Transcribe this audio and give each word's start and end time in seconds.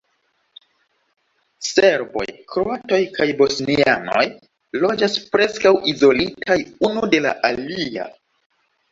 Serboj, 1.65 2.23
kroatoj 2.53 2.99
kaj 3.17 3.27
bosnianoj 3.41 4.23
loĝas 4.85 5.17
preskaŭ 5.35 5.73
izolitaj 5.91 6.57
unu 6.89 7.03
de 7.13 7.21
la 7.27 7.35
alia. 7.51 8.07